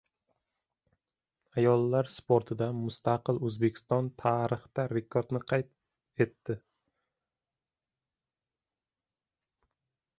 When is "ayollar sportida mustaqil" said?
1.61-3.41